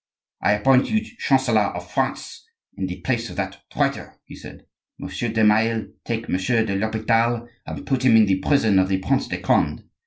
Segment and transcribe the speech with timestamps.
[0.41, 4.65] "I appoint you chancellor of France in the place of that traitor," he said.
[4.97, 8.97] "Monsieur de Maille, take Monsieur de l'Hopital and put him in the prison of the
[8.97, 9.83] Prince de Conde.